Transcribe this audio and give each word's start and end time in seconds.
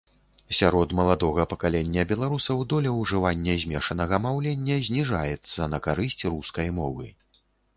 Сярод 0.59 0.93
маладога 0.99 1.43
пакалення 1.51 2.05
беларусаў 2.13 2.63
доля 2.73 2.93
ўжывання 3.01 3.57
змешанага 3.65 4.15
маўлення 4.27 4.79
зніжаецца 4.89 5.69
на 5.75 5.85
карысць 5.91 6.27
рускай 6.35 6.67
мовы. 6.81 7.07